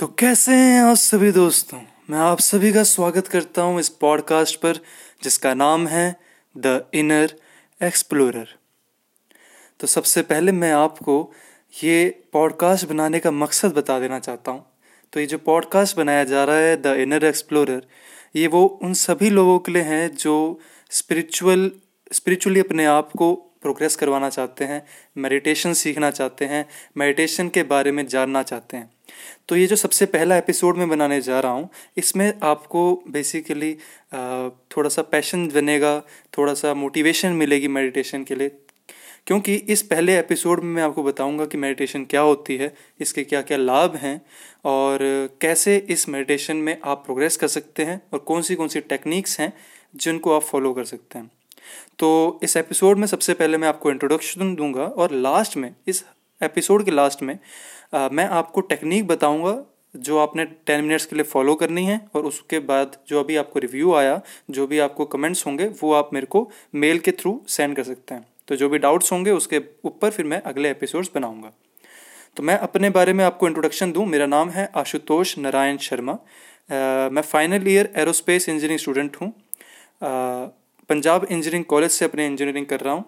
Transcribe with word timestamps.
तो 0.00 0.06
कैसे 0.06 0.52
हैं 0.52 0.80
आप 0.80 0.96
सभी 0.96 1.32
दोस्तों? 1.32 1.78
मैं 2.10 2.18
आप 2.18 2.40
सभी 2.40 2.72
का 2.72 2.82
स्वागत 2.82 3.26
करता 3.28 3.62
हूँ 3.62 3.80
इस 3.80 3.88
पॉडकास्ट 3.88 4.56
पर, 4.60 4.78
जिसका 5.22 5.54
नाम 5.54 5.86
है 5.88 6.16
द 6.56 6.84
इनर 6.94 7.34
एक्सप्लोरर 7.82 8.46
तो 9.80 9.86
सबसे 9.86 10.22
पहले 10.22 10.52
मैं 10.52 10.72
आपको 10.72 11.32
ये 11.84 12.24
पॉडकास्ट 12.32 12.86
बनाने 12.86 13.18
का 13.18 13.30
मकसद 13.30 13.72
बता 13.72 13.98
देना 14.00 14.18
चाहता 14.18 14.50
हूँ। 14.50 14.64
तो 15.12 15.20
ये 15.20 15.26
जो 15.26 15.38
पॉडकास्ट 15.38 15.96
बनाया 15.96 16.24
जा 16.24 16.44
रहा 16.44 16.56
है 16.56 16.76
द 16.76 16.86
इनर 16.86 17.24
एक्सप्लोरर 17.24 17.82
ये 18.36 18.46
वो 18.46 18.64
उन 18.82 18.94
सभी 18.94 19.30
लोगों 19.30 19.58
के 19.58 19.72
लिए 19.72 19.82
हैं 19.82 20.16
जो 20.16 20.60
स्पिरिचुअल 20.90 21.70
स्पिरिचुअली 22.12 22.60
अपने 22.60 22.84
आप 22.84 23.10
को 23.18 23.34
प्रोग्रेस 23.34 23.96
करवाना 23.96 24.28
चाहते 24.28 24.64
हैं 24.64 24.86
मेडिटेशन 25.16 25.72
सीखना 25.72 26.10
चाहते 26.10 26.44
हैं 26.44 26.68
मेडिटेशन 26.96 27.48
के 27.48 27.62
बारे 27.62 27.92
में 27.92 28.06
जानना 28.06 28.42
चाहते 28.42 28.76
हैं। 28.76 28.90
तो 29.48 29.56
ये 29.56 29.66
जो 29.66 29.76
सबसे 29.76 30.06
पहला 30.06 30.36
एपिसोड 30.36 30.76
में 30.76 30.88
बनाने 30.88 31.20
जा 31.20 31.40
रहा 31.40 31.52
हूँ, 31.52 31.68
इसमें 31.96 32.32
आपको 32.42 33.02
बेसिकली 33.08 33.72
थोड़ा 34.76 34.88
सा 34.88 35.02
पैशन 35.02 35.46
बनेगा 35.48 35.98
थोड़ा 36.38 36.54
सा 36.54 36.74
मोटिवेशन 36.74 37.32
मिलेगी 37.32 37.68
मेडिटेशन 37.68 38.24
के 38.24 38.34
लिए। 38.34 38.50
क्योंकि 39.26 39.54
इस 39.54 39.82
पहले 39.82 40.18
एपिसोड 40.18 40.62
में 40.62 40.70
मैं 40.70 40.82
आपको 40.82 41.02
बताऊँगा 41.02 41.44
कि 41.46 41.58
मेडिटेशन 41.58 42.04
क्या 42.04 42.20
होती 42.20 42.56
है, 42.56 42.72
इसके 43.00 43.24
क्या 43.24 43.42
क्या 43.42 43.58
लाभ 43.58 43.96
हैं, 43.96 44.20
और 44.64 44.98
कैसे 45.40 45.76
इस 45.90 46.08
मेडिटेशन 46.08 46.56
में 46.56 46.76
आप 46.84 47.04
प्रोग्रेस 47.04 47.36
कर 47.36 47.48
सकते 47.48 47.84
हैं, 47.84 48.00
और 48.12 48.18
कौन 48.18 48.42
सी 48.42 48.54
कौन 48.54 48.68
सी 48.68 48.80
टेक्निक्स 48.80 49.38
हैं 49.40 49.52
जिनको 49.96 50.34
आप 50.36 50.42
फॉलो 50.42 50.72
कर 50.72 50.84
सकते 50.84 51.18
हैं। 51.18 51.30
तो 51.98 52.40
इस 52.42 52.56
एपिसोड 52.56 52.98
में 52.98 53.06
सबसे 53.06 53.34
पहले 53.34 53.58
मैं 53.58 53.68
आपको 53.68 53.90
इंट्रोडक्शन 53.90 54.54
दूँगा, 54.54 54.84
और 54.84 55.12
लास्ट 55.12 55.56
में, 55.56 55.74
इस 55.88 56.04
एपिसोड 56.40 56.84
के 56.84 56.90
लास्ट 56.90 57.22
में 57.22 57.38
आ, 57.92 58.08
मैं 58.08 58.24
आपको 58.28 58.60
टेक्निक 58.62 59.06
बताऊँगा 59.06 59.56
जो 59.96 60.18
आपने 60.18 60.44
टेन 60.66 60.84
मिनट्स 60.84 61.06
के 61.06 61.16
लिए 61.16 61.24
फॉलो 61.24 61.54
करनी 61.54 61.84
है 61.86 62.00
और 62.14 62.24
उसके 62.24 62.58
बाद 62.66 62.96
जो 63.08 63.20
अभी 63.20 63.36
आपको 63.36 63.58
रिव्यू 63.58 63.92
आया 63.94 64.20
जो 64.50 64.66
भी 64.66 64.78
आपको 64.78 65.04
कमेंट्स 65.06 65.46
होंगे 65.46 65.66
वो 65.80 65.92
आप 65.92 66.10
मेरे 66.14 66.26
को 66.26 66.50
मेल 66.74 66.98
के 66.98 67.12
थ्रू 67.12 67.40
सेंड 67.48 67.74
कर 67.76 67.82
सकते 67.82 68.14
हैं। 68.14 68.26
तो 68.48 68.56
जो 68.56 68.68
भी 68.68 68.78
डाउट्स 68.78 69.12
होंगे 69.12 69.30
उसके 69.30 69.60
ऊपर 69.84 70.10
फिर 70.10 70.26
मैं 70.26 70.40
अगले 70.42 70.70
एपिसोड्स 70.70 71.10
बनाऊँगा। 71.14 71.52
तो 72.36 72.42
मैं 72.42 72.56
अपने 72.58 72.90
बारे 72.90 73.12
में 73.12 73.24
आपको 73.24 73.46
इंट्रोडक्शन 73.48 73.92
दूँ। 73.92 74.06
मेरा 74.06 74.26
नाम 74.26 74.50
है 74.50 74.70
आशुतोष 74.76 75.36
नारायण 75.38 75.76
शर्मा। 75.78 76.12
आ, 76.12 77.08
मैं 77.08 77.22
final 77.22 77.68
year 77.68 77.92
aerospace 77.96 78.48
engineering 78.48 78.78
student 78.78 79.16
हूँ। 79.16 79.32
पंजाब 80.02 81.24
इंजीनियरिंग 81.24 81.64
कॉलेज 81.64 81.90
से 81.90 82.04
अपनी 82.04 82.26
इंजीनियरिंग 82.26 82.66
कर 82.66 82.80
रहा 82.80 82.94
हूँ। 82.94 83.04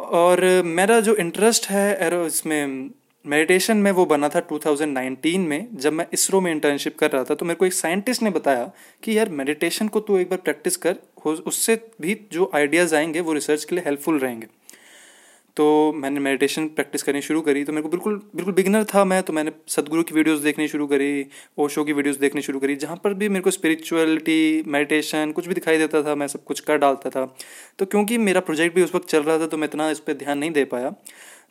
और 0.00 0.44
मेरा 0.64 1.00
जो 1.00 1.14
इंटरेस्ट 1.16 1.66
है 1.70 1.88
एरो 2.06 2.24
इसमें 2.26 2.90
मेडिटेशन 3.26 3.76
में 3.76 3.90
वो 3.92 4.04
बना 4.06 4.28
था 4.28 4.40
2019 4.48 5.36
में, 5.38 5.68
जब 5.74 5.92
मैं 5.92 6.06
इसरो 6.12 6.40
में 6.40 6.50
इंटर्नशिप 6.52 6.96
कर 6.98 7.10
रहा 7.10 7.24
था 7.24 7.34
तो 7.34 7.46
मेरे 7.46 7.56
को 7.56 7.66
एक 7.66 7.72
साइंटिस्ट 7.72 8.22
ने 8.22 8.30
बताया 8.30 8.70
कि 9.02 9.16
यार 9.18 9.28
मेडिटेशन 9.28 9.88
को 9.88 10.00
तू 10.00 10.18
एक 10.18 10.30
बार 10.30 10.38
प्रैक्टिस 10.38 10.76
कर 10.76 10.96
उससे 11.26 11.76
भी 12.00 12.16
जो 12.32 12.50
आइडियाज़ 12.54 12.94
आएँगे, 12.94 13.20
वो 13.20 13.32
रिसर्च 13.32 13.64
के 13.64 13.74
लिए 13.76 13.84
हेल्पफुल 13.84 14.18
रहेंगे। 14.18 14.46
तो 15.56 15.92
मैंने 15.96 16.20
मेडिटेशन 16.20 16.66
प्रैक्टिस 16.68 17.02
करनी 17.02 17.20
शुरू 17.22 17.40
करी 17.40 17.62
तो 17.64 17.72
मेरे 17.72 17.82
को 17.82 17.88
बिल्कुल 17.88 18.16
बिल्कुल 18.36 18.54
बिगनर 18.54 18.84
था 18.84 19.04
मैं 19.04 19.22
तो 19.22 19.32
मैंने 19.32 19.52
सदगुरु 19.68 20.02
की 20.02 20.14
वीडियोस 20.14 20.40
देखनी 20.40 20.66
शुरू 20.68 20.86
करी, 20.86 21.26
ओशो 21.58 21.84
की 21.84 21.92
वीडियोस 21.92 22.16
देखनी 22.16 22.42
शुरू 22.42 22.58
करी, 22.60 22.76
जहाँ 22.76 22.96
पर 23.04 23.14
भी 23.14 23.28
मेरे 23.28 23.42
को 23.42 23.50
स्पिरिचुअलिटी 23.50 24.62
मेडिटेशन 24.66 25.32
कुछ 25.32 25.46
भी 25.48 25.54
दिखाई 25.54 25.78
देता 25.78 26.02
था, 26.02 26.14
मैं 26.14 26.26
सब 26.26 26.44
कुछ 26.44 26.60
कर 26.62 26.78
डालता 26.78 27.10
था। 27.10 27.24
तो 27.78 27.86
क्योंकि 27.86 28.18
मेरा 28.18 28.40
प्रोजेक्ट 28.42 28.74
भी 28.74 28.82
उस 28.82 28.94
वक्त 28.94 29.08
चल 29.08 29.22
रहा 29.22 29.38
था 29.38 29.46
तो 29.46 29.56
मैं 29.56 29.68
इतना 29.68 29.88
इस 29.90 30.00
पर 30.00 30.14
ध्यान 30.14 30.38
नहीं 30.38 30.50
दे 30.50 30.64
पाया। 30.66 30.94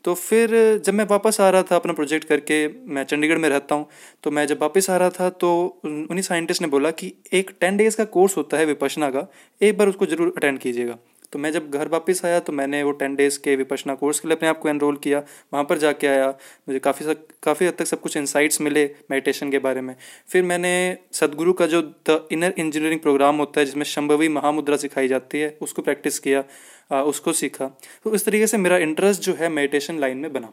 तो 0.05 0.13
फिर 0.15 0.51
जब 0.85 0.93
मैं 0.93 1.05
वापस 1.09 1.39
आ 1.41 1.49
रहा 1.49 1.63
था 1.63 1.75
अपना 1.75 1.93
प्रोजेक्ट 1.93 2.27
करके, 2.27 2.67
मैं 2.67 3.03
चंडीगढ़ 3.05 3.37
में 3.37 3.49
रहता 3.49 3.75
हूँ 3.75 3.87
तो 4.23 4.31
मैं 4.31 4.45
जब 4.47 4.61
वापस 4.61 4.89
आ 4.89 4.97
रहा 4.97 5.09
था 5.11 5.29
तो 5.31 5.51
उन्हीं 5.85 6.21
साइंटिस्ट 6.21 6.61
ने 6.61 6.67
बोला 6.67 6.91
कि 6.91 7.13
एक 7.33 7.51
टेन 7.61 7.77
डेज़ 7.77 7.97
का 7.97 8.03
कोर्स 8.11 8.37
होता 8.37 8.57
है 8.57 8.65
विपशना 8.65 9.09
का, 9.09 9.27
एक 9.61 9.77
बार 9.77 9.87
उसको 9.87 10.05
ज़रूर 10.05 10.33
अटेंड 10.37 10.59
कीजिएगा। 10.59 10.97
तो 11.33 11.39
मैं 11.39 11.51
जब 11.51 11.69
घर 11.69 11.87
वापस 11.87 12.21
आया 12.25 12.39
तो 12.39 12.53
मैंने 12.53 12.81
वो 12.83 12.91
टेन 12.93 13.15
डेज़ 13.15 13.39
के 13.39 13.55
विपशना 13.55 13.93
कोर्स 13.95 14.19
के 14.19 14.27
लिए 14.27 14.35
अपने 14.35 14.49
आप 14.49 14.59
को 14.59 14.69
एनरोल 14.69 14.97
किया। 14.97 15.19
वहाँ 15.53 15.63
पर 15.65 15.77
जाके 15.77 16.07
आया। 16.07 16.27
मुझे 16.67 16.79
काफ़ी 16.79 17.15
काफ़ी 17.43 17.65
हद 17.65 17.73
तक 17.73 17.87
सब 17.87 18.01
कुछ 18.01 18.17
इंसाइट्स 18.17 18.61
मिले 18.61 18.83
मेडिटेशन 19.11 19.51
के 19.51 19.59
बारे 19.59 19.81
में। 19.81 19.95
फिर 20.29 20.43
मैंने 20.43 20.73
सदगुरु 21.13 21.53
का 21.53 21.67
जो 21.67 21.81
द 22.09 22.27
इनर 22.31 22.53
इंजीनियरिंग 22.57 22.99
प्रोग्राम 22.99 23.35
होता 23.35 23.59
है 23.59 23.65
जिसमें 23.65 23.83
शंभवी 23.85 24.27
महामुद्रा 24.29 24.77
सिखाई 24.77 25.07
जाती 25.07 25.39
है 25.39 25.57
उसको 25.61 25.81
प्रैक्टिस 25.81 26.19
किया 26.19 26.43
आ, 26.91 27.01
उसको 27.01 27.33
सीखा। 27.33 27.65
तो 28.03 28.13
इस 28.15 28.25
तरीके 28.25 28.47
से 28.47 28.57
मेरा 28.57 28.77
इंटरेस्ट 28.79 29.21
जो 29.21 29.33
है 29.33 29.49
मेडिटेशन 29.49 29.99
लाइन 29.99 30.17
में 30.17 30.31
बना। 30.33 30.51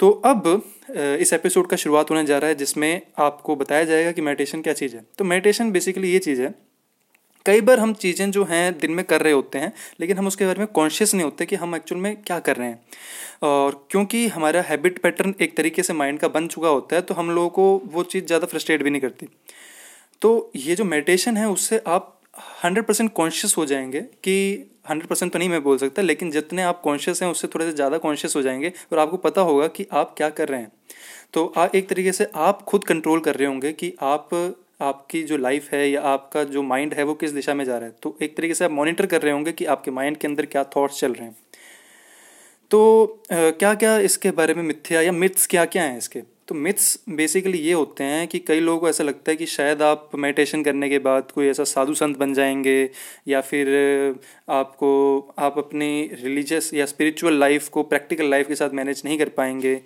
तो 0.00 0.10
अब 0.10 0.62
इस 1.20 1.32
एपिसोड 1.32 1.66
का 1.66 1.76
शुरुआत 1.76 2.10
होने 2.10 2.24
जा 2.24 2.38
रहा 2.38 2.48
है 2.48 2.54
जिसमें 2.54 3.00
आपको 3.18 3.56
बताया 3.56 3.84
जाएगा 3.84 4.12
कि 4.12 4.22
मेडिटेशन 4.22 4.62
क्या 4.62 4.72
चीज़ 4.72 4.94
है। 4.96 5.04
तो 5.18 5.24
मेडिटेशन 5.24 5.70
बेसिकली 5.72 6.12
ये 6.12 6.18
चीज़ 6.18 6.42
है 6.42 6.54
कई 7.48 7.60
बार 7.60 7.80
हम 7.80 7.92
चीज़ें 7.94 8.30
जो 8.30 8.44
हैं 8.44 8.78
दिन 8.78 8.92
में 8.92 9.04
कर 9.04 9.22
रहे 9.22 9.32
होते 9.32 9.58
हैं 9.58 9.72
लेकिन 10.00 10.18
हम 10.18 10.26
उसके 10.26 10.46
बारे 10.46 10.58
में 10.58 10.66
कॉन्शियस 10.74 11.14
नहीं 11.14 11.24
होते 11.24 11.46
कि 11.46 11.56
हम 11.56 11.74
एक्चुअल 11.76 12.00
में 12.00 12.16
क्या 12.22 12.38
कर 12.40 12.56
रहे 12.56 12.68
हैं। 12.68 12.80
और 13.42 13.86
क्योंकि 13.90 14.26
हमारा 14.28 14.60
हैबिट 14.62 14.98
पैटर्न 14.98 15.34
एक 15.40 15.56
तरीके 15.56 15.82
से 15.82 15.92
माइंड 15.92 16.18
का 16.18 16.28
बन 16.28 16.46
चुका 16.48 16.68
होता 16.68 16.96
है 16.96 17.02
तो 17.02 17.14
हम 17.14 17.30
लोगों 17.30 17.48
को 17.50 17.90
वो 17.92 18.02
चीज़ 18.04 18.24
ज़्यादा 18.24 18.46
फ्रस्ट्रेट 18.46 18.82
भी 18.82 18.90
नहीं 18.90 19.00
करती। 19.00 19.28
तो 20.22 20.50
ये 20.56 20.74
जो 20.74 20.84
मेडिटेशन 20.84 21.36
है 21.36 21.48
उससे 21.48 21.82
आप 21.86 22.14
हंड्रेड 22.64 22.86
परसेंट 22.86 23.12
कॉन्शियस 23.12 23.56
हो 23.56 23.64
जाएँगे 23.66 24.00
कि 24.00 24.36
हंड्रेड 24.90 25.08
परसेंट 25.08 25.32
तो 25.32 25.38
नहीं 25.38 25.48
मैं 25.48 25.62
बोल 25.62 25.78
सकता 25.78 26.02
लेकिन 26.02 26.30
जितने 26.30 26.62
आप 26.62 26.80
कॉन्शियस 26.80 27.22
हैं 27.22 27.30
उससे 27.30 27.48
थोड़े 27.48 27.64
से 27.66 27.72
ज़्यादा 27.72 27.98
कॉन्शियस 27.98 28.36
हो 28.36 28.42
जाएँगे 28.42 28.72
और 28.92 28.98
आपको 28.98 29.16
पता 29.18 29.40
होगा 29.40 29.66
कि 29.68 29.86
आप 29.92 30.14
क्या 30.16 30.28
कर 30.30 30.48
रहे 30.48 30.60
हैं। 30.60 30.72
तो 31.34 31.46
आ, 31.56 31.66
एक 31.74 31.88
तरीके 31.88 32.12
से 32.12 32.30
आप 32.34 32.62
खुद 32.62 32.84
कंट्रोल 32.84 33.20
कर 33.20 33.36
रहे 33.36 33.48
होंगे 33.48 33.72
कि 33.72 33.94
आप 34.02 34.28
आपकी 34.80 35.22
जो 35.22 35.36
लाइफ 35.36 35.72
है 35.72 35.88
या 35.90 36.00
आपका 36.02 36.44
जो 36.44 36.62
माइंड 36.62 36.94
है 36.94 37.04
वो 37.04 37.14
किस 37.14 37.30
दिशा 37.30 37.54
में 37.54 37.64
जा 37.64 37.76
रहा 37.78 37.86
है? 37.86 37.94
तो 38.02 38.16
एक 38.22 38.36
तरीके 38.36 38.54
से 38.54 38.64
आप 38.64 38.70
मॉनिटर 38.70 39.06
कर 39.06 39.22
रहे 39.22 39.32
होंगे 39.32 39.52
कि 39.52 39.64
आपके 39.64 39.90
माइंड 39.90 40.16
के 40.16 40.26
अंदर 40.28 40.46
क्या 40.46 40.64
थॉट्स 40.76 41.00
चल 41.00 41.12
रहे 41.12 41.26
हैं। 41.26 41.36
तो 42.70 43.22
क्या 43.32 43.74
क्या 43.74 43.98
इसके 43.98 44.30
बारे 44.30 44.54
में 44.54 44.62
मिथ्या 44.62 45.00
या 45.00 45.12
मिथ्स 45.12 45.46
क्या 45.46 45.64
क्या 45.64 45.82
हैं 45.82 45.98
इसके? 45.98 46.20
तो 46.48 46.54
मिथ्स 46.54 46.98
बेसिकली 47.08 47.58
ये 47.58 47.72
होते 47.72 48.04
हैं 48.04 48.26
कि 48.28 48.38
कई 48.38 48.60
लोगों 48.60 48.80
को 48.80 48.88
ऐसा 48.88 49.04
लगता 49.04 49.30
है 49.30 49.36
कि 49.36 49.46
शायद 49.46 49.82
आप 49.82 50.10
मेडिटेशन 50.14 50.62
करने 50.62 50.88
के 50.88 50.98
बाद 50.98 51.30
कोई 51.30 51.48
ऐसा 51.48 51.64
साधु 51.64 51.94
संत 51.94 52.16
बन 52.16 52.32
जाएँगे 52.34 52.90
या 53.28 53.40
फिर 53.40 53.68
आपको, 54.48 55.34
आप 55.38 55.58
अपनी 55.58 56.10
रिलीजियस 56.22 56.72
या 56.74 56.86
स्पिरिचुअल 56.86 57.34
लाइफ 57.34 57.68
को 57.68 57.82
प्रैक्टिकल 57.82 58.30
लाइफ 58.30 58.48
के 58.48 58.54
साथ 58.54 58.70
मैनेज 58.70 59.02
नहीं 59.04 59.18
कर 59.18 59.28
पाएँगे। 59.28 59.80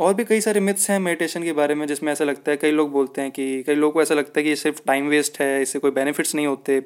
और 0.00 0.14
भी 0.14 0.24
कई 0.24 0.40
सारे 0.40 0.60
मिथ्स 0.60 0.90
हैं 0.90 0.98
मेडिटेशन 0.98 1.42
के 1.42 1.52
बारे 1.52 1.74
में, 1.74 1.86
जिसमें 1.86 2.12
ऐसा 2.12 2.24
लगता 2.24 2.50
है, 2.50 2.56
कई 2.56 2.70
लोग 2.70 2.90
बोलते 2.90 3.20
हैं 3.20 3.30
कि, 3.30 3.62
कई 3.62 3.74
लोगों 3.74 3.92
को 3.92 4.02
ऐसा 4.02 4.14
लगता 4.14 4.40
है 4.40 4.42
कि 4.42 4.48
ये 4.48 4.56
सिर्फ़ 4.56 4.80
टाइम 4.86 5.08
वेस्ट 5.08 5.40
है, 5.40 5.62
इससे 5.62 5.78
कोई 5.78 5.90
बेनिफिट्स 5.90 6.34
नहीं 6.34 6.46
होते। 6.46 6.80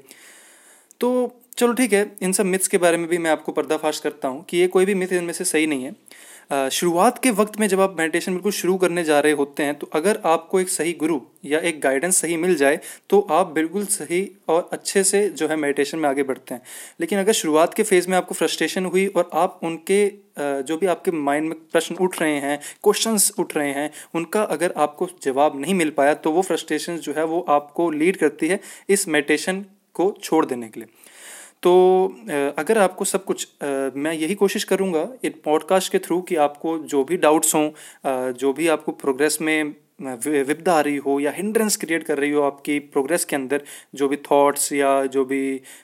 तो 1.00 1.40
चलो 1.58 1.72
ठीक 1.72 1.92
है, 1.92 2.16
इन 2.22 2.32
सब 2.32 2.44
मिथ्स 2.44 2.68
के 2.68 2.78
बारे 2.78 2.96
में 2.96 3.08
भी 3.08 3.18
मैं 3.18 3.30
आपको 3.30 3.52
पर्दाफाश 3.52 4.00
करता 4.00 4.28
हूँ 4.28 4.44
कि 4.44 4.56
ये 4.56 4.66
कोई 4.66 4.84
भी 4.84 4.94
मिथ 4.94 5.12
इनमें 5.12 5.32
से 5.32 5.44
सही 5.44 5.66
नहीं 5.66 5.84
है। 5.84 5.92
शुरुआत 6.50 7.18
के 7.22 7.30
वक्त 7.30 7.58
में 7.60 7.66
जब 7.68 7.80
आप 7.80 7.94
मेडिटेशन 7.98 8.32
बिल्कुल 8.32 8.52
शुरू 8.52 8.76
करने 8.76 9.02
जा 9.04 9.18
रहे 9.20 9.32
होते 9.32 9.62
हैं 9.62 9.74
तो 9.74 9.88
अगर 9.92 10.20
आपको 10.24 10.60
एक 10.60 10.68
सही 10.68 10.92
गुरु 10.92 11.18
या 11.44 11.58
एक 11.60 11.80
गाइडेंस 11.80 12.16
सही 12.16 12.36
मिल 12.36 12.54
जाए 12.54 12.78
तो 13.10 13.20
आप 13.30 13.52
बिल्कुल 13.52 13.84
सही 13.86 14.22
और 14.48 14.68
अच्छे 14.72 15.02
से 15.04 15.28
जो 15.30 15.48
है 15.48 15.56
मेडिटेशन 15.56 15.98
में 15.98 16.08
आगे 16.08 16.22
बढ़ते 16.22 16.54
हैं। 16.54 16.62
लेकिन 17.00 17.18
अगर 17.18 17.32
शुरुआत 17.32 17.74
के 17.74 17.82
फ़ेज़ 17.82 18.08
में 18.08 18.16
आपको 18.16 18.34
फ्रस्ट्रेशन 18.34 18.84
हुई 18.84 19.06
और 19.06 19.30
आप 19.34 19.60
उनके 19.62 20.06
जो 20.38 20.76
भी 20.76 20.86
आपके 20.86 21.10
माइंड 21.10 21.48
में 21.48 21.54
प्रश्न 21.62 21.94
उठ 21.94 22.20
रहे 22.20 22.38
हैं 22.40 22.58
क्वेश्चंस 22.84 23.32
उठ 23.38 23.56
रहे 23.56 23.72
हैं, 23.72 23.90
उनका 24.14 24.42
अगर 24.42 24.72
आपको 24.76 25.08
जवाब 25.22 25.60
नहीं 25.60 25.74
मिल 25.74 25.90
पाया 25.90 26.14
तो 26.14 26.32
वो 26.32 26.42
फ्रस्ट्रेशन 26.42 26.96
जो 26.96 27.14
है 27.16 27.24
वो 27.24 27.40
आपको 27.48 27.90
लीड 27.90 28.16
करती 28.16 28.48
है 28.48 28.60
इस 28.88 29.08
मेडिटेशन 29.08 29.64
को 29.94 30.14
छोड़ 30.22 30.44
देने 30.46 30.68
के 30.68 30.80
लिए। 30.80 30.88
तो 31.62 31.72
अगर 32.58 32.78
आपको 32.78 33.04
सब 33.04 33.24
कुछ 33.24 33.48
मैं 33.96 34.12
यही 34.12 34.34
कोशिश 34.34 34.64
करूँगा 34.64 35.08
इन 35.24 35.34
पॉडकास्ट 35.44 35.92
के 35.92 35.98
थ्रू 35.98 36.20
कि 36.20 36.36
आपको 36.36 36.78
जो 36.78 37.04
भी 37.04 37.16
डाउट्स 37.16 37.54
हों 37.54 37.70
जो 38.32 38.52
भी 38.52 38.68
आपको 38.68 38.92
प्रोग्रेस 38.92 39.38
में 39.40 39.74
विपदा 40.00 40.74
आ 40.74 40.80
रही 40.80 40.96
हो 40.98 41.18
या 41.20 41.30
हिंड्रेंस 41.30 41.76
क्रिएट 41.76 42.02
कर 42.02 42.18
रही 42.18 42.30
हो 42.30 42.42
आपकी 42.42 42.78
प्रोग्रेस 42.92 43.24
के 43.24 43.36
अंदर 43.36 43.62
जो 43.94 44.08
भी 44.08 44.16
थॉट्स 44.30 44.72
या 44.72 44.90
जो 45.06 45.24
भी 45.24 45.40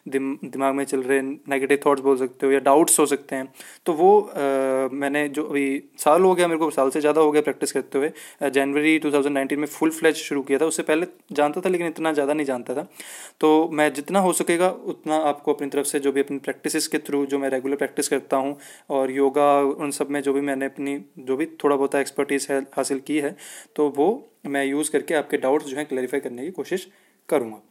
दिम, 0.08 0.36
दिमाग 0.44 0.74
में 0.74 0.84
चल 0.84 1.02
रहे 1.02 1.20
नेगेटिव 1.22 1.78
थॉट्स 1.86 2.02
बोल 2.02 2.16
सकते 2.18 2.46
हो 2.46 2.52
या 2.52 2.58
डाउट्स 2.60 2.98
हो 3.00 3.06
सकते 3.06 3.36
हैं। 3.36 3.48
तो 3.86 3.92
वो 3.92 4.18
आ, 4.20 4.88
मैंने 4.92 5.28
जो 5.28 5.42
अभी 5.44 5.66
साल 5.98 6.22
हो 6.22 6.34
गया 6.34 6.48
मेरे 6.48 6.58
को 6.58 6.70
साल 6.70 6.90
से 6.90 7.00
ज़्यादा 7.00 7.20
हो 7.20 7.30
गया 7.32 7.42
प्रैक्टिस 7.42 7.72
करते 7.72 7.98
हुए 7.98 8.50
जनवरी 8.50 8.98
2019 9.00 9.58
में 9.58 9.66
फुल 9.68 9.90
फ्लैच 9.90 10.16
शुरू 10.16 10.42
किया 10.42 10.58
था। 10.58 10.66
उससे 10.66 10.82
पहले 10.84 11.06
जानता 11.32 11.60
था 11.60 11.68
लेकिन 11.68 11.86
इतना 11.86 12.12
ज़्यादा 12.12 12.34
नहीं 12.34 12.46
जानता 12.46 12.74
था। 12.74 12.86
तो 13.40 13.68
मैं 13.72 13.92
जितना 13.94 14.20
हो 14.20 14.32
सकेगा 14.32 14.68
उतना 14.86 15.16
आपको 15.28 15.52
अपनी 15.52 15.68
तरफ़ 15.68 15.86
से 15.86 15.98
जो 16.00 16.12
भी 16.12 16.20
अपनी 16.20 16.38
प्रैक्टिस 16.40 16.86
के 16.88 16.98
थ्रू 17.00 17.24
जो 17.26 17.38
मैं 17.38 17.48
रेगुलर 17.50 17.76
प्रैक्टिस 17.76 18.08
करता 18.08 18.36
हूँ 18.36 18.56
और 18.90 19.10
योगा 19.10 19.48
उन 19.78 19.90
सब 19.90 20.10
में 20.10 20.20
जो 20.22 20.32
भी 20.32 20.40
मैंने 20.42 20.66
अपनी 20.66 20.98
जो 21.20 21.36
भी 21.36 21.46
थोड़ा 21.64 21.76
बहुत 21.76 21.94
एक्सपर्टीज़ 21.94 22.46
है 22.52 22.60
हासिल 22.76 22.98
की 23.06 23.18
है 23.18 23.34
तो 23.76 23.88
वो 23.96 24.05
मैं 24.46 24.64
यूज़ 24.64 24.90
करके 24.90 25.14
आपके 25.14 25.36
डाउट्स 25.36 25.66
जो 25.66 25.76
हैं 25.76 25.86
क्लैरिफाई 25.86 26.20
करने 26.20 26.44
की 26.44 26.50
कोशिश 26.50 26.88
करूँगा। 27.28 27.62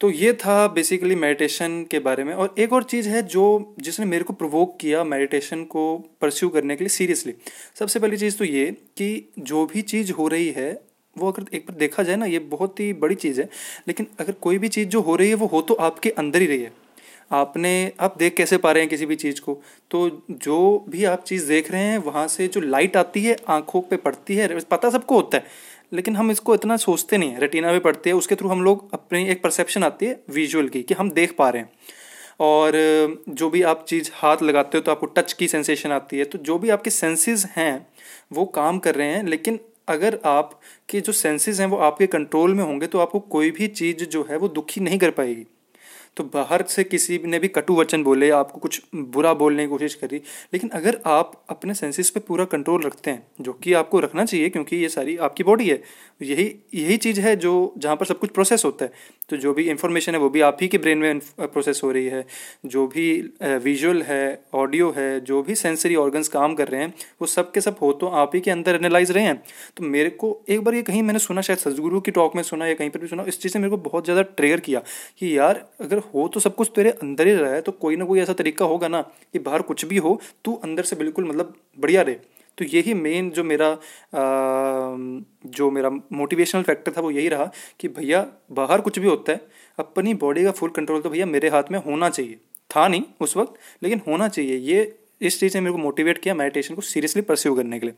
तो 0.00 0.10
ये 0.10 0.32
था 0.32 0.66
बेसिकली 0.68 1.14
मेडिटेशन 1.14 1.82
के 1.90 1.98
बारे 1.98 2.24
में 2.24 2.32
और 2.34 2.54
एक 2.58 2.72
और 2.72 2.82
चीज़ 2.82 3.08
है 3.08 3.22
जो 3.22 3.74
जिसने 3.80 4.06
मेरे 4.06 4.24
को 4.24 4.32
प्रोवोक 4.32 4.76
किया 4.80 5.04
मेडिटेशन 5.04 5.62
को 5.64 5.84
परस्यू 6.20 6.48
करने 6.48 6.76
के 6.76 6.84
लिए 6.84 6.88
सीरियसली 6.88 7.34
सबसे 7.78 8.00
पहली 8.00 8.16
चीज़ 8.16 8.38
तो 8.38 8.44
ये 8.44 8.66
कि 8.96 9.32
जो 9.38 9.64
भी 9.66 9.82
चीज़ 9.82 10.12
हो 10.12 10.28
रही 10.28 10.50
है, 10.50 10.72
वो 11.16 11.30
अगर 11.30 11.44
एक 11.56 11.66
बार 11.66 11.76
देखा 11.78 12.02
जाए 12.02 12.16
ना, 12.16 12.26
ये 12.26 12.38
बहुत 12.38 12.80
ही 12.80 12.92
बड़ी 12.92 13.14
चीज़ 13.14 13.40
है, 13.40 13.48
लेकिन 13.88 14.06
अगर 14.20 14.32
कोई 14.32 14.58
भी 14.58 14.68
चीज़ 14.68 14.88
जो 14.88 15.00
हो 15.00 15.16
रही 15.16 15.28
है, 15.28 15.34
वो 15.34 15.46
हो 15.46 15.60
तो 15.62 15.74
आपके 15.74 16.10
अंदर 16.10 16.40
ही 16.40 16.46
रही 16.46 16.62
है। 16.62 16.72
आपने 17.32 17.92
आप 18.00 18.16
देख 18.18 18.34
कैसे 18.36 18.56
पा 18.56 18.72
रहे 18.72 18.82
हैं 18.82 18.90
किसी 18.90 19.06
भी 19.06 19.16
चीज़ 19.16 19.40
को? 19.40 19.54
तो 19.90 20.24
जो 20.30 20.84
भी 20.88 21.04
आप 21.04 21.24
चीज़ 21.24 21.48
देख 21.48 21.70
रहे 21.72 21.82
हैं, 21.82 21.98
वहाँ 21.98 22.26
से 22.28 22.48
जो 22.48 22.60
लाइट 22.60 22.96
आती 22.96 23.22
है, 23.24 23.36
आँखों 23.48 23.80
पे 23.80 23.96
पड़ती 23.96 24.36
है, 24.36 24.48
पता 24.60 24.90
सबको 24.90 25.14
होता 25.14 25.38
है, 25.38 25.44
लेकिन 25.92 26.16
हम 26.16 26.30
इसको 26.30 26.54
इतना 26.54 26.76
सोचते 26.78 27.18
नहीं 27.18 27.30
है 27.30 27.40
रेटिना 27.40 27.72
भी 27.72 27.78
पढ़ते 27.78 28.10
हैं, 28.10 28.16
उसके 28.16 28.34
थ्रू 28.34 28.48
हम 28.48 28.62
लोग 28.62 28.88
अपनी 28.94 29.26
एक 29.28 29.42
परसेप्शन 29.42 29.84
आती 29.84 30.06
है 30.06 30.20
विजुअल 30.30 30.68
की 30.68 30.82
कि 30.82 30.94
हम 30.94 31.10
देख 31.10 31.34
पा 31.38 31.48
रहे 31.50 31.62
हैं। 31.62 31.70
और 32.40 32.72
जो 33.30 33.48
भी 33.50 33.62
आप 33.62 33.84
चीज़ 33.88 34.10
हाथ 34.14 34.42
लगाते 34.42 34.78
हो 34.78 34.82
तो 34.82 34.90
आपको 34.90 35.06
टच 35.08 35.32
की 35.32 35.48
सेंसेशन 35.48 35.92
आती 35.92 36.18
है 36.18 36.24
तो 36.24 36.38
जो 36.38 36.58
भी 36.58 36.70
आपके 36.70 36.90
सेंसेस 36.90 37.46
हैं, 37.56 37.86
वो 38.32 38.44
काम 38.46 38.78
कर 38.78 38.94
रहे 38.94 39.08
हैं, 39.08 39.24
लेकिन 39.24 39.58
अगर 39.88 40.18
आप 40.24 40.58
के 40.88 41.00
जो 41.00 41.12
सेंसेस 41.12 41.60
हैं, 41.60 41.66
वो 41.66 41.76
आपके 41.78 42.06
कंट्रोल 42.08 42.54
में 42.54 42.64
होंगे 42.64 42.86
तो 42.86 42.98
आपको 42.98 43.20
कोई 43.20 43.50
भी 43.50 43.66
चीज़ 43.68 44.04
जो 44.04 44.26
है, 44.30 44.36
वो 44.36 44.48
दुखी 44.48 44.80
नहीं 44.80 44.98
कर 44.98 45.10
पाएगी। 45.10 45.46
तो 46.16 46.24
बाहर 46.24 46.62
से 46.68 46.84
किसी 46.84 47.20
ने 47.24 47.38
भी 47.38 47.48
कटु 47.50 47.74
वचन 47.76 48.02
बोले, 48.04 48.30
आपको 48.32 48.58
कुछ 48.58 48.80
बुरा 48.94 49.32
बोलने 49.34 49.62
की 49.62 49.68
कोशिश 49.68 49.94
करी, 49.94 50.20
लेकिन 50.52 50.70
अगर 50.70 51.00
आप 51.06 51.32
अपने 51.50 51.74
सेंसेस 51.74 52.10
पे 52.10 52.20
पूरा 52.22 52.44
कंट्रोल 52.46 52.82
रखते 52.82 53.10
हैं, 53.10 53.26
जो 53.40 53.52
कि 53.54 53.72
आपको 53.74 54.00
रखना 54.00 54.24
चाहिए, 54.24 54.48
क्योंकि 54.48 54.76
ये 54.76 54.88
सारी 54.90 55.16
आपकी 55.18 55.44
बॉडी 55.44 55.68
है, 55.68 55.82
यही 56.20 56.44
यही 56.74 56.96
चीज़ 56.98 57.20
है 57.20 57.34
जो, 57.36 57.74
जहाँ 57.78 57.96
पर 57.96 58.06
सब 58.06 58.18
कुछ 58.18 58.30
प्रोसेस 58.30 58.64
होता 58.64 58.84
है 58.84 59.20
तो 59.28 59.36
जो 59.36 59.52
भी 59.54 59.62
इंफॉर्मेशन 59.70 60.12
है, 60.12 60.18
वो 60.20 60.28
भी 60.30 60.40
आप 60.42 60.58
ही 60.60 60.68
के 60.68 60.78
ब्रेन 60.78 60.98
में 60.98 61.18
प्रोसेस 61.40 61.80
हो 61.84 61.90
रही 61.92 62.06
है, 62.06 62.24
जो 62.66 62.86
भी 62.86 63.04
विजुअल 63.42 64.02
है 64.02 64.42
ऑडियो 64.54 64.90
है, 64.96 65.20
जो 65.22 65.42
भी 65.42 65.54
सेंसरी 65.54 65.94
ऑर्गन्स 65.96 66.28
काम 66.28 66.54
कर 66.54 66.68
रहे 66.68 66.80
हैं, 66.80 66.92
वो 67.20 67.26
सब 67.28 67.50
के 67.52 67.60
सब 67.60 67.76
हो 67.82 67.92
तो 67.94 68.06
आप 68.06 68.34
ही 68.34 68.40
के 68.40 68.50
अंदर 68.50 68.74
एनालाइज 68.74 69.10
रहे 69.10 69.24
हैं। 69.24 69.36
तो 69.76 69.84
मेरे 69.86 70.10
को 70.12 70.38
एक 70.48 70.60
बार 70.60 70.74
ये 70.74 70.82
कहीं 70.82 71.02
मैंने 71.02 71.18
सुना, 71.20 71.40
शायद 71.40 71.58
सदगुरु 71.60 72.00
की 72.00 72.10
टॉक 72.10 72.36
में 72.36 72.42
सुना 72.42 72.66
या 72.66 72.74
कहीं 72.74 72.90
पर 72.90 73.00
भी 73.00 73.08
सुना, 73.08 73.24
इस 73.28 73.40
चीज़ 73.42 73.56
ने 73.56 73.62
मेरे 73.62 73.70
को 73.70 73.76
बहुत 73.82 74.04
ज़्यादा 74.04 74.22
ट्रेगर 74.22 74.60
किया 74.60 74.82
कि 75.18 75.36
यार, 75.38 75.64
अगर 75.80 76.01
हो 76.04 76.26
तो 76.28 76.40
सब 76.40 76.54
कुछ 76.54 76.70
तेरे 76.74 76.90
अंदर 76.92 77.26
ही 77.26 77.34
रहा 77.34 77.52
है 77.52 77.60
तो 77.60 77.72
कोई 77.72 77.96
ना 77.96 78.04
कोई 78.04 78.20
ऐसा 78.20 78.32
तरीका 78.32 78.64
होगा 78.64 78.88
ना 78.88 79.02
कि 79.32 79.38
बाहर 79.38 79.62
कुछ 79.62 79.84
भी 79.84 79.96
हो 79.96 80.20
तू 80.44 80.54
अंदर 80.54 80.82
से 80.82 80.96
बिल्कुल 80.96 81.28
मतलब 81.28 81.54
बढ़िया 81.78 82.02
रहे। 82.02 82.14
तो 82.58 82.64
यही 82.64 82.94
मेन 82.94 83.30
जो 83.30 83.44
मेरा 83.44 83.68
आ, 83.68 83.78
जो 85.46 85.70
मेरा 85.70 85.90
मोटिवेशनल 86.12 86.62
फैक्टर 86.62 86.92
था 86.96 87.00
वो 87.00 87.10
यही 87.10 87.28
रहा 87.28 87.50
कि 87.80 87.88
भैया 87.88 88.26
बाहर 88.52 88.80
कुछ 88.80 88.98
भी 88.98 89.06
होता 89.06 89.32
है 89.32 89.40
अपनी 89.78 90.14
बॉडी 90.14 90.44
का 90.44 90.50
फुल 90.50 90.70
कंट्रोल 90.70 91.00
तो 91.00 91.10
भैया 91.10 91.26
मेरे 91.26 91.48
हाथ 91.48 91.72
में 91.72 91.78
होना 91.78 92.08
चाहिए। 92.10 92.38
था 92.70 92.86
नहीं 92.88 93.02
उस 93.20 93.36
वक्त 93.36 93.54
लेकिन 93.82 94.00
होना 94.08 94.28
चाहिए। 94.28 94.56
ये 94.56 94.94
इस 95.20 95.38
चीज़ 95.40 95.56
ने 95.56 95.60
मेरे 95.60 95.72
को 95.72 95.78
मोटिवेट 95.78 96.18
किया 96.18 96.34
मेडिटेशन 96.34 96.74
को 96.74 96.82
सीरियसली 96.82 97.22
परस्यू 97.22 97.54
करने 97.54 97.78
के 97.80 97.86
लिए। 97.86 97.94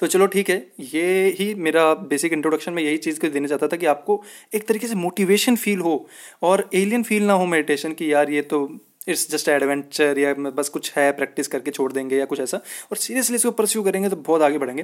तो 0.00 0.06
चलो 0.06 0.26
ठीक 0.26 0.50
है, 0.50 0.56
ये 0.80 1.34
ही 1.38 1.54
मेरा 1.56 1.92
बेसिक 1.94 2.32
इंट्रोडक्शन 2.32 2.72
में 2.72 2.82
यही 2.82 2.96
चीज़ 2.98 3.20
को 3.20 3.28
देना 3.28 3.48
चाहता 3.48 3.68
था 3.68 3.76
कि 3.76 3.86
आपको 3.86 4.22
एक 4.54 4.66
तरीके 4.68 4.86
से 4.86 4.94
मोटिवेशन 4.96 5.56
फील 5.56 5.80
हो 5.80 6.06
और 6.42 6.68
एलियन 6.74 7.02
फील 7.02 7.22
ना 7.22 7.32
हो 7.32 7.46
मेडिटेशन 7.46 7.92
की 7.92 8.12
यार 8.12 8.30
ये 8.30 8.42
तो 8.44 8.68
इट्स 9.08 9.30
जस्ट 9.30 9.48
एडवेंचर 9.48 10.18
या 10.18 10.32
बस 10.34 10.68
कुछ 10.68 10.92
है 10.92 11.10
प्रैक्टिस 11.12 11.48
करके 11.48 11.70
छोड़ 11.70 11.92
देंगे 11.92 12.16
या 12.16 12.24
कुछ 12.24 12.40
ऐसा। 12.40 12.56
और 12.90 12.96
सीरियसली 12.96 13.36
इसको 13.36 13.50
परस्यू 13.50 13.82
करेंगे 13.82 14.08
तो 14.08 14.16
बहुत 14.18 14.42
आगे 14.42 14.58
बढ़ेंगे। 14.58 14.82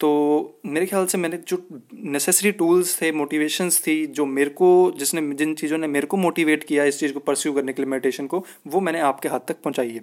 तो 0.00 0.60
मेरे 0.66 0.86
ख्याल 0.86 1.06
से 1.06 1.18
मैंने 1.18 1.38
जो 1.48 1.58
नेसेसरी 1.94 2.50
टूल्स 2.52 3.00
थे 3.02 3.12
मोटिवेशंस 3.12 3.80
थी, 3.80 4.06
जो 4.06 4.26
मेरे 4.26 4.50
को, 4.50 4.94
जिसने, 4.98 5.22
जिन 5.34 5.54
चीज़ों 5.54 5.78
ने 5.78 5.86
मेरे 5.86 6.06
को 6.06 6.16
मोटिवेट 6.16 6.64
किया 6.64 6.84
इस 6.84 6.98
चीज़ 7.00 7.12
को 7.12 7.20
परस्यू 7.20 7.52
करने 7.52 7.72
के 7.72 7.82
लिए 7.82 7.90
मेडिटेशन 7.90 8.26
को, 8.26 8.44
वो 8.66 8.80
मैंने 8.80 9.00
आपके 9.00 9.28
हाथ 9.28 9.40
तक 9.48 9.62
पहुँचाई 9.62 9.90
है। 9.90 10.00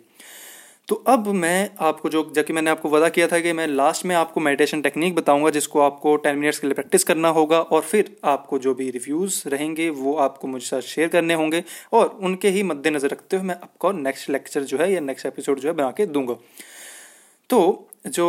तो 0.88 0.95
अब 0.95 1.28
मैं 1.28 1.69
आपको 1.80 2.10
जो 2.10 2.31
जबकि 2.36 2.54
मैंने 2.54 2.69
आपको 2.69 2.89
वादा 2.89 3.10
किया 3.10 3.28
था 3.28 3.39
कि 3.39 3.54
मैं 3.54 3.68
लास्ट 3.68 4.06
में 4.06 4.16
आपको 4.16 4.39
मेडिटेशन 4.39 4.81
टेक्निक 4.81 5.16
बताऊँगा, 5.16 5.50
जिसको 5.50 5.80
आपको 5.80 6.16
टेन 6.16 6.38
मिनट्स 6.38 6.60
के 6.60 6.68
लिए 6.68 6.74
प्रैक्टिस 6.74 7.04
करना 7.04 7.30
होगा, 7.30 7.60
और 7.60 7.81
फिर 7.81 8.16
आपको 8.24 8.60
जो 8.60 8.74
भी 8.74 8.89
रिव्यूज़ 8.89 9.50
रहेंगे, 9.50 9.89
वो 9.89 10.16
आपको 10.16 10.48
मुझे 10.48 10.66
साथ 10.66 10.81
शेयर 10.81 11.07
करने 11.07 11.33
होंगे, 11.33 11.63
और 11.94 12.19
उनके 12.22 12.50
ही 12.50 12.63
मद्देनज़र 12.63 13.10
रखते 13.10 13.38
हुए 13.38 13.45
मैं 13.45 13.56
आपको 13.56 13.92
नेक्स्ट 13.92 14.30
लेक्चर 14.30 14.63
जो 14.63 14.78
है, 14.78 14.92
या 14.94 15.00
नेक्स्ट 15.00 15.25
एपिसोड 15.25 15.60
जो 15.60 15.69
है 15.69 15.75
बना 15.75 15.92
के 15.92 16.06
दूँगा। 16.06 16.36
तो 17.50 17.88
जो 18.07 18.28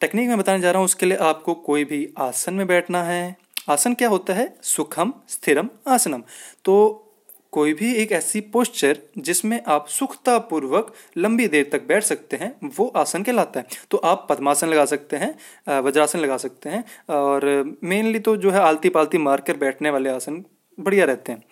टेक्निक 0.00 0.28
मैं 0.28 0.38
बताने 0.38 0.60
जा 0.60 0.70
रहा 0.70 0.78
हूँ, 0.78 0.84
उसके 0.84 1.06
लिए 1.06 1.18
आपको 1.18 1.54
कोई 1.54 1.84
भी 1.84 2.08
आसन 2.18 2.54
में 2.54 2.66
बैठना 2.66 3.02
है। 3.02 3.36
आसन 3.68 3.94
क्या 3.94 4.08
होता 4.08 4.34
है? 4.34 4.54
सुखम 4.62 5.12
स्थिरम 5.28 5.68
आसनम। 5.88 6.22
तो 6.64 7.06
कोई 7.52 7.72
भी 7.74 7.92
एक 7.94 8.12
ऐसी 8.12 8.40
पोस्चर 8.52 8.98
जिसमें 9.18 9.60
आप 9.68 9.86
सुखतापूर्वक 9.88 10.92
लंबी 11.16 11.46
देर 11.48 11.68
तक 11.72 11.86
बैठ 11.86 12.02
सकते 12.02 12.36
हैं, 12.36 12.54
वो 12.70 12.86
आसन 12.96 13.22
कहलाता 13.22 13.60
है। 13.60 13.66
तो 13.90 13.96
आप 13.98 14.26
पद्मासन 14.30 14.68
लगा 14.68 14.84
सकते 14.84 15.16
हैं 15.16 15.80
वज्रासन 15.80 16.18
लगा 16.18 16.36
सकते 16.36 16.68
हैं 16.68 16.84
और 17.10 17.76
मेनली 17.84 18.18
तो 18.18 18.36
जो 18.36 18.50
है 18.50 18.60
आलती 18.60 18.88
पालती 18.88 19.18
मार 19.18 19.40
कर 19.40 19.56
बैठने 19.56 19.90
वाले 19.90 20.10
आसन 20.10 20.44
बढ़िया 20.78 21.04
रहते 21.04 21.32
हैं। 21.32 21.42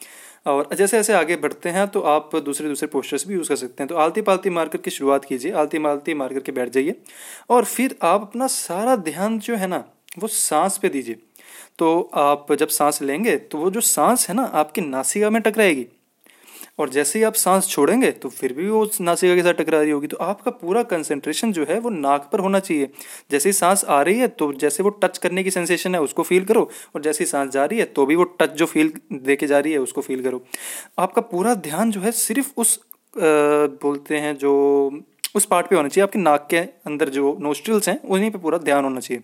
और 0.46 0.68
जैसे 0.72 0.96
जैसे 0.96 1.12
आगे 1.12 1.36
बढ़ते 1.36 1.68
हैं 1.68 1.86
तो 1.88 2.00
आप 2.00 2.36
दूसरे 2.36 2.68
दूसरे 2.68 2.88
पोस्टर्स 2.88 3.26
भी 3.28 3.34
यूज़ 3.34 3.48
कर 3.48 3.56
सकते 3.56 3.82
हैं। 3.82 3.88
तो 3.88 3.96
आलती 3.96 4.22
पालती 4.22 4.50
मारकर 4.50 4.78
की 4.78 4.90
शुरुआत 4.90 5.24
कीजिए 5.24 5.52
आलती 5.52 5.78
मालती 5.78 6.14
मार 6.14 6.32
करके 6.34 6.52
बैठ 6.52 6.68
जाइए 6.68 6.94
और 7.50 7.64
फिर 7.64 7.96
आप 8.02 8.20
अपना 8.22 8.46
सारा 8.48 8.96
ध्यान 8.98 9.38
जो 9.38 9.56
है 9.56 9.66
ना, 9.66 9.84
वो 10.18 10.28
सांस 10.28 10.78
पे 10.78 10.88
दीजिए। 10.88 11.16
तो 11.78 12.00
आप 12.16 12.52
जब 12.52 12.68
सांस 12.70 13.02
लेंगे 13.02 13.36
तो 13.36 13.58
वो 13.58 13.70
जो 13.70 13.80
सांस 13.82 14.28
है 14.28 14.34
ना 14.34 14.42
आपकी 14.54 14.80
नासिका 14.80 15.30
में 15.30 15.40
टकराएगी। 15.42 15.86
और 16.78 16.88
जैसे 16.88 17.18
ही 17.18 17.24
आप 17.24 17.34
सांस 17.34 17.68
छोड़ेंगे 17.68 18.10
तो 18.12 18.28
फिर 18.28 18.52
भी 18.52 18.68
वो 18.70 18.84
नासिका 19.00 19.34
के 19.34 19.42
साथ 19.42 19.54
टकरा 19.54 19.80
रही 19.80 19.90
होगी। 19.90 20.06
तो 20.06 20.16
आपका 20.16 20.50
पूरा 20.52 20.82
कंसंट्रेशन 20.82 21.52
जो 21.52 21.64
है 21.68 21.78
वो 21.80 21.90
नाक 21.90 22.28
पर 22.32 22.40
होना 22.40 22.58
चाहिए। 22.60 22.88
जैसे 23.30 23.48
ही 23.48 23.52
सांस 23.52 23.84
आ 23.84 24.00
रही 24.02 24.18
है 24.18 24.28
तो 24.30 24.52
जैसे 24.54 24.82
वो 24.82 24.90
टच 25.02 25.18
करने 25.18 25.44
की 25.44 25.50
सेंसेशन 25.50 25.94
है 25.94 26.00
उसको 26.00 26.22
फील 26.22 26.44
करो। 26.44 26.68
और 26.94 27.02
जैसे 27.02 27.24
ही 27.24 27.30
सांस 27.30 27.50
जा 27.50 27.64
रही 27.64 27.78
है 27.78 27.84
तो 27.86 28.06
भी 28.06 28.16
वो 28.16 28.24
टच 28.40 28.52
जो 28.52 28.66
फील 28.66 28.92
दे 29.12 29.36
के 29.36 29.46
जा 29.46 29.58
रही 29.58 29.72
है 29.72 29.78
उसको 29.78 30.00
फील 30.00 30.22
करो। 30.22 30.42
आपका 30.98 31.22
पूरा 31.24 31.54
ध्यान 31.56 31.90
जो 31.90 32.00
है 32.00 32.12
सिर्फ़ 32.12 32.52
उस 32.56 32.78
आ, 32.78 33.20
बोलते 33.20 34.16
हैं 34.16 34.36
जो 34.36 34.90
उस 35.34 35.44
पार्ट 35.46 35.66
पे 35.66 35.76
होना 35.76 35.88
चाहिए। 35.88 36.02
आपके 36.02 36.18
नाक 36.18 36.46
के 36.50 36.56
अंदर 36.56 37.08
जो 37.08 37.36
नोस्ट्रिल्स 37.40 37.88
हैं, 37.88 38.00
उन्हीं 38.02 38.30
पे 38.30 38.38
पूरा 38.38 38.58
ध्यान 38.60 38.84
होना 38.84 39.00
चाहिए। 39.00 39.22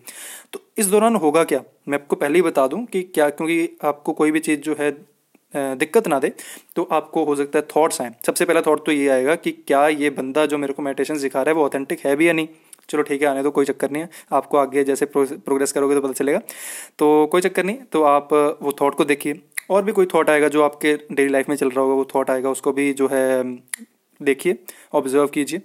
तो 0.53 0.61
इस 0.77 0.85
दौरान 0.87 1.15
होगा 1.15 1.43
क्या? 1.43 1.61
मैं 1.87 1.99
आपको 1.99 2.15
पहले 2.15 2.35
ही 2.35 2.41
बता 2.41 2.67
दूँ 2.67 2.85
कि 2.85 3.01
क्या 3.05 3.29
क्योंकि 3.31 3.77
आपको 3.83 4.13
कोई 4.13 4.31
भी 4.31 4.39
चीज़ 4.39 4.59
जो 4.61 4.75
है 4.79 4.91
दिक्कत 5.53 6.07
ना 6.07 6.17
दे 6.19 6.31
तो 6.75 6.83
आपको 6.91 7.23
हो 7.25 7.35
सकता 7.35 7.59
है 7.59 7.65
थॉट्स 7.67 8.01
आए। 8.01 8.11
सबसे 8.25 8.45
पहला 8.45 8.61
थॉट 8.61 8.85
तो 8.85 8.91
ये 8.91 9.07
आएगा 9.09 9.35
कि 9.35 9.51
क्या 9.67 9.87
ये 9.89 10.09
बंदा 10.11 10.45
जो 10.45 10.57
मेरे 10.57 10.73
को 10.73 10.81
मेडिटेशन 10.81 11.17
सिखा 11.17 11.41
रहा 11.41 11.49
है, 11.49 11.55
वो 11.55 11.65
ऑथेंटिक 11.65 12.05
है 12.05 12.15
भी 12.15 12.27
या 12.27 12.33
नहीं? 12.33 12.47
चलो 12.89 13.03
ठीक 13.03 13.21
है, 13.21 13.27
आने 13.27 13.43
दो, 13.43 13.51
कोई 13.51 13.65
चक्कर 13.65 13.91
नहीं 13.91 14.03
है। 14.03 14.09
आपको 14.33 14.57
आगे 14.57 14.83
जैसे 14.83 15.05
प्रोग्रेस 15.07 15.71
करोगे 15.71 15.95
तो 15.95 16.01
पता 16.01 16.13
चलेगा। 16.13 16.41
तो 16.99 17.25
कोई 17.31 17.41
चक्कर 17.41 17.63
नहीं 17.63 17.77
तो 17.91 18.03
आप 18.03 18.33
वो 18.61 18.75
थॉट 18.81 18.95
को 18.95 19.05
देखिए। 19.05 19.41
और 19.69 19.83
भी 19.83 19.91
कोई 19.91 20.05
थॉट 20.05 20.29
आएगा 20.29 20.47
जो 20.47 20.63
आपके 20.63 20.95
डेली 21.11 21.29
लाइफ 21.29 21.49
में 21.49 21.55
चल 21.55 21.69
रहा 21.69 21.81
होगा, 21.81 21.95
वो 21.95 22.07
थॉट 22.15 22.29
आएगा, 22.29 22.49
उसको 22.49 22.71
भी 22.71 22.91
जो 22.93 23.07
है, 23.11 23.43
देखिए 24.21 24.57
ऑब्ज़र्व 24.93 25.27
कीजिए। 25.27 25.61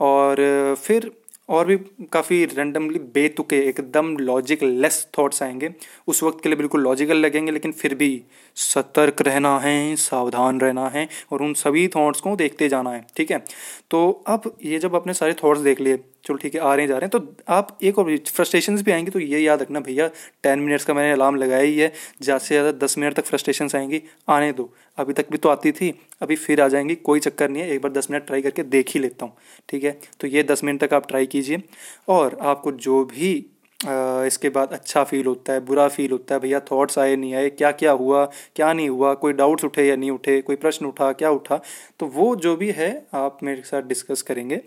और 0.00 0.74
फिर 0.78 1.10
और 1.48 1.66
भी 1.66 1.76
काफ़ी 2.12 2.44
रैंडमली 2.44 2.98
बेतुके, 2.98 3.56
एकदम 3.56 4.16
लॉजिक 4.16 4.62
लेस 4.62 5.06
थॉट्स 5.18 5.42
आएँगे। 5.42 5.74
उस 6.06 6.22
वक्त 6.22 6.42
के 6.42 6.48
लिए 6.48 6.56
बिल्कुल 6.56 6.80
लॉजिकल 6.80 7.16
लगेंगे, 7.16 7.52
लेकिन 7.52 7.72
फिर 7.72 7.94
भी 7.94 8.22
सतर्क 8.56 9.22
रहना 9.22 9.58
है, 9.58 9.96
सावधान 9.96 10.60
रहना 10.60 10.88
है 10.88 11.08
और 11.32 11.42
उन 11.42 11.54
सभी 11.54 11.88
थाट्स 11.88 12.20
को 12.20 12.36
देखते 12.36 12.68
जाना 12.68 12.90
है, 12.90 13.06
ठीक 13.16 13.30
है? 13.30 13.44
तो 13.90 14.24
अब 14.26 14.56
ये 14.64 14.78
जब 14.78 14.94
अपने 14.94 15.14
सारे 15.14 15.34
थॉट्स 15.44 15.60
देख 15.60 15.80
लिए 15.80 15.98
चलो 16.24 16.36
ठीक 16.36 16.54
है, 16.54 16.60
आ 16.60 16.74
रहे 16.74 16.82
हैं, 16.82 16.88
जा 16.88 16.98
रहे 16.98 17.06
हैं। 17.06 17.10
तो 17.10 17.44
आप 17.48 17.78
एक 17.82 17.98
और 17.98 18.16
फ्रस्ट्रेशन 18.28 18.76
भी 18.78 18.92
आएँगी 18.92 19.10
तो 19.10 19.18
ये 19.20 19.38
याद 19.40 19.62
रखना 19.62 19.80
भैया 19.80 20.08
टेन 20.42 20.58
मिनट्स 20.60 20.84
का 20.84 20.94
मैंने 20.94 21.12
अलार्म 21.12 21.36
लगाया 21.36 21.62
ही 21.62 21.78
है, 21.78 21.92
ज़्यादा 22.22 22.38
से 22.38 22.54
ज़्यादा 22.54 22.72
दस 22.78 22.98
मिनट 22.98 23.14
तक 23.14 23.24
फ्रस्ट्रेशन 23.26 23.68
आएँगी, 23.76 24.02
आने 24.28 24.52
दो। 24.52 24.70
अभी 24.98 25.12
तक 25.12 25.30
भी 25.32 25.38
तो 25.38 25.48
आती 25.48 25.72
थी, 25.72 25.94
अभी 26.22 26.36
फिर 26.36 26.60
आ 26.60 26.68
जाएँगी, 26.68 26.94
कोई 26.96 27.20
चक्कर 27.20 27.50
नहीं 27.50 27.62
है, 27.62 27.70
एक 27.70 27.82
बार 27.82 27.92
दस 27.92 28.10
मिनट 28.10 28.26
ट्राई 28.26 28.42
करके 28.42 28.62
देख 28.64 28.90
ही 28.94 29.00
लेता 29.00 29.24
हूँ, 29.24 29.32
ठीक 29.68 29.84
है? 29.84 29.98
तो 30.20 30.26
ये 30.28 30.42
दस 30.44 30.64
मिनट 30.64 30.80
तक 30.80 30.94
आप 30.94 31.08
ट्राई 31.08 31.26
कीजिए, 31.28 31.62
और 32.08 32.38
आपको 32.42 32.72
जो 32.72 33.04
भी 33.06 33.32
इसके 33.80 34.48
बाद 34.48 34.72
अच्छा 34.72 35.02
फील 35.04 35.26
होता 35.26 35.52
है, 35.52 35.60
बुरा 35.60 35.86
फील 35.88 36.10
होता 36.10 36.34
है, 36.34 36.40
भैया 36.40 36.58
थॉट्स 36.62 36.98
आए, 36.98 37.14
नहीं 37.16 37.34
आए 37.34 37.50
क्या 37.50 37.70
क्या 37.72 37.92
हुआ, 37.92 38.24
क्या 38.56 38.72
नहीं 38.72 38.88
हुआ, 38.88 39.12
कोई 39.14 39.32
डाउट्स 39.32 39.64
उठे 39.64 39.86
या 39.86 39.94
नहीं 39.96 40.10
उठे, 40.10 40.40
कोई 40.40 40.56
प्रश्न 40.56 40.86
उठा, 40.86 41.10
क्या 41.12 41.30
उठा 41.30 41.60
तो 42.00 42.06
वो 42.08 42.34
जो 42.36 42.54
भी 42.56 42.70
है, 42.70 42.90
आप 43.14 43.38
मेरे 43.42 43.62
साथ 43.62 43.82
डिस्कस 43.84 44.22
करेंगे। 44.22 44.60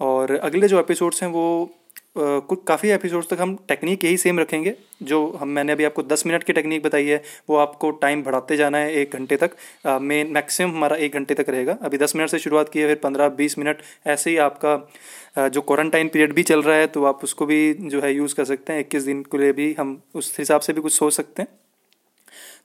और 0.00 0.36
अगले 0.36 0.68
जो 0.68 0.80
एपिसोड्स 0.80 1.22
हैं 1.22 1.30
वो 1.30 1.70
कुछ, 2.18 2.58
काफ़ी 2.68 2.88
एपिसोड्स 2.90 3.28
तक 3.28 3.40
हम 3.40 3.54
टेक्निक 3.68 4.04
यही 4.04 4.16
सेम 4.16 4.38
रखेंगे, 4.40 4.74
जो 5.02 5.18
हम, 5.30 5.48
मैंने 5.48 5.72
अभी 5.72 5.84
आपको 5.84 6.02
दस 6.02 6.24
मिनट 6.26 6.44
की 6.44 6.52
टेक्निक 6.52 6.82
बताई 6.82 7.06
है, 7.06 7.22
वो 7.48 7.56
आपको 7.56 7.90
टाइम 8.02 8.22
बढ़ाते 8.22 8.56
जाना 8.56 8.78
है 8.78 8.94
एक 8.94 9.12
घंटे 9.12 9.36
तक। 9.36 9.56
मेन 10.02 10.30
मैक्सिमम 10.34 10.70
हमारा 10.70 10.96
एक 10.96 11.14
घंटे 11.14 11.34
तक 11.34 11.50
रहेगा। 11.50 11.76
अभी 11.82 11.98
दस 11.98 12.16
मिनट 12.16 12.30
से 12.30 12.38
शुरुआत 12.38 12.68
की 12.68 12.80
है, 12.80 12.86
फिर 12.86 12.96
पंद्रह, 13.02 13.28
बीस 13.30 13.58
मिनट, 13.58 13.82
ऐसे 14.06 14.30
ही 14.30 14.36
आपका 14.38 15.48
जो 15.48 15.60
क्वारंटाइन 15.60 16.08
पीरियड 16.08 16.32
भी 16.34 16.42
चल 16.42 16.62
रहा 16.62 16.76
है 16.76 16.86
तो 16.86 17.04
आप 17.04 17.24
उसको 17.24 17.46
भी 17.46 17.72
जो 17.74 18.00
है 18.00 18.14
यूज़ 18.14 18.34
कर 18.34 18.44
सकते 18.44 18.72
हैं। 18.72 18.80
इक्कीस 18.80 19.02
दिन 19.02 19.22
के 19.22 19.38
लिए 19.38 19.52
भी 19.52 19.72
हम 19.78 20.00
उस 20.14 20.34
हिसाब 20.38 20.60
से 20.60 20.72
भी 20.72 20.80
कुछ 20.80 20.92
सोच 20.92 21.12
सकते 21.12 21.42
हैं। 21.42 21.48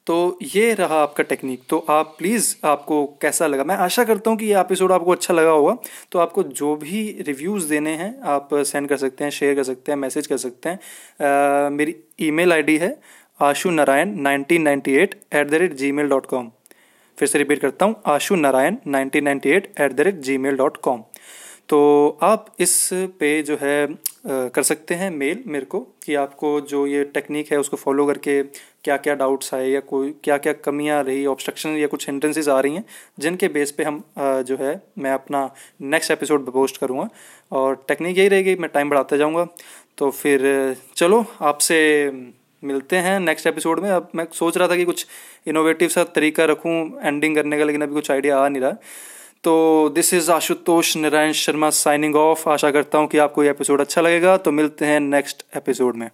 तो 0.07 0.37
ये 0.43 0.73
रहा 0.73 1.01
आपका 1.01 1.23
टेक्निक 1.23 1.61
तो 1.69 1.77
आप 1.89 2.15
प्लीज़ 2.17 2.55
आपको 2.65 3.05
कैसा 3.21 3.47
लगा? 3.47 3.63
मैं 3.63 3.75
आशा 3.77 4.03
करता 4.03 4.29
हूँ 4.29 4.37
कि 4.37 4.45
ये 4.45 4.59
एपिसोड 4.59 4.91
आपको 4.91 5.11
अच्छा 5.11 5.33
लगा 5.33 5.49
होगा। 5.49 5.77
तो 6.11 6.19
आपको 6.19 6.43
जो 6.43 6.75
भी 6.75 7.01
रिव्यूज़ 7.27 7.69
देने 7.69 7.91
हैं 7.95 8.13
आप 8.27 8.49
सेंड 8.55 8.87
कर 8.89 8.97
सकते 8.97 9.23
हैं 9.23 9.31
शेयर 9.31 9.55
कर 9.55 9.63
सकते 9.63 9.91
हैं 9.91 9.99
मैसेज 9.99 10.27
कर 10.27 10.37
सकते 10.37 10.69
हैं। 10.69 10.79
आ, 11.65 11.69
मेरी 11.69 11.95
ईमेल 12.21 12.53
आईडी 12.53 12.77
है 12.77 12.97
Ashu 13.39 13.69
Narayan 13.71 14.15
nineteen 14.21 14.61
ninety 14.61 14.95
eight 14.95 15.15
at 15.33 15.49
the 15.49 15.53
rate 15.55 15.73
Gmail 15.91 16.09
dot 16.09 16.25
com. 16.25 16.51
फिर 17.17 17.27
से 17.27 17.37
रिपीट 17.37 17.59
करता 17.59 17.85
हूँ 17.85 17.95
Ashu 18.07 18.35
Narayan 18.35 18.77
nineteen 18.87 19.23
ninety 19.23 19.49
eight 19.49 19.71
at 19.79 19.93
the 19.93 20.01
rate 20.01 20.19
Gmail 20.37 20.57
dot 20.57 20.77
com. 20.77 21.03
तो 21.69 22.17
आप 22.23 22.45
इस 22.59 22.89
पे 23.19 23.41
जो 23.43 23.57
है 23.61 23.87
कर 24.25 24.63
सकते 24.63 24.95
हैं 24.95 25.09
मेल 25.11 25.43
मेरे 25.47 25.65
को 25.65 25.79
कि 26.05 26.15
आपको 26.15 26.59
जो 26.61 26.85
ये 26.87 27.03
टेक्निक 27.13 27.51
है 27.51 27.59
उसको 27.59 27.77
फॉलो 27.77 28.05
करके 28.07 28.41
क्या 28.83 28.95
क्या 28.97 29.13
डाउट्स 29.15 29.53
आए 29.53 29.67
या 29.69 29.79
कोई 29.79 30.13
क्या 30.23 30.37
क्या 30.37 30.53
कमियाँ 30.53 31.03
रही 31.03 31.25
ऑब्स्ट्रक्शन 31.25 31.69
या 31.69 31.87
कुछ 31.87 32.07
हिंड्रेंसेस 32.09 32.47
आ 32.47 32.59
रही 32.59 32.75
हैं, 32.75 32.83
जिनके 33.19 33.47
बेस 33.47 33.71
पे 33.71 33.83
हम 33.83 34.03
जो 34.19 34.57
है, 34.57 34.81
मैं 34.97 35.11
अपना 35.11 35.49
नेक्स्ट 35.81 36.11
एपिसोड 36.11 36.51
पोस्ट 36.51 36.77
करूँगा। 36.77 37.07
और 37.51 37.75
टेक्निक 37.87 38.17
यही 38.17 38.27
रहेगी, 38.27 38.55
मैं 38.55 38.69
टाइम 38.73 38.89
बढ़ाता 38.89 39.17
जाऊँगा। 39.17 39.47
तो 39.97 40.09
फिर, 40.11 40.75
चलो, 40.95 41.25
आपसे 41.41 42.11
मिलते 42.63 42.95
हैं 42.95 43.19
नेक्स्ट 43.19 43.47
एपिसोड 43.47 43.79
में। 43.79 43.89
अब 43.89 44.09
मैं 44.15 44.25
सोच 44.33 44.57
रहा 44.57 44.67
था 44.67 44.75
कि 44.75 44.85
कुछ 44.85 45.05
इनोवेटिव 45.47 45.89
सा 45.89 46.03
तरीका 46.15 46.45
रखूँ 46.45 46.73
एंडिंग 47.03 47.35
करने 47.35 47.57
का, 47.57 47.63
लेकिन 47.63 47.81
अभी 47.81 47.93
कुछ 47.93 48.11
आइडिया 48.11 48.39
आ 48.39 48.47
नहीं 48.47 48.61
रहा। 48.61 48.71
तो 49.43 49.89
this 49.95 50.13
is 50.13 50.31
Ashutosh 50.31 50.95
Narayan 50.97 51.31
Sharma 51.33 51.69
signing 51.69 52.15
off 52.15 52.49
आशा 52.49 52.71
करता 52.71 52.97
हूँ 52.97 53.07
कि 53.07 53.17
आपको 53.17 53.43
ये 53.43 53.49
एपिसोड 53.49 53.81
अच्छा 53.81 54.01
लगेगा। 54.01 54.37
तो 54.37 54.51
मिलते 54.51 54.85
हैं 54.85 54.99
नेक्स्ट 54.99 55.45
एपिसोड 55.57 55.95
में। 55.95 56.09